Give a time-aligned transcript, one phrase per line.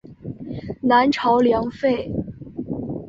[0.81, 2.09] 南朝梁废。